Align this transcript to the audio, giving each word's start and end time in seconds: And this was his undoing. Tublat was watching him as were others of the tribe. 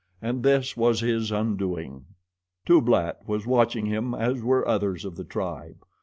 And 0.19 0.41
this 0.41 0.75
was 0.75 1.01
his 1.01 1.31
undoing. 1.31 2.05
Tublat 2.65 3.19
was 3.27 3.45
watching 3.45 3.85
him 3.85 4.15
as 4.15 4.41
were 4.43 4.67
others 4.67 5.05
of 5.05 5.15
the 5.15 5.23
tribe. 5.23 5.85